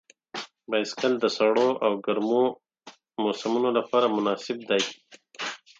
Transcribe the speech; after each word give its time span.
بایسکل 0.69 1.13
د 1.19 1.25
سړو 1.37 1.67
او 1.85 1.91
ګرمو 2.05 2.43
موسمونو 3.23 3.69
لپاره 3.77 4.13
مناسب 4.15 4.57
دی. 4.69 4.83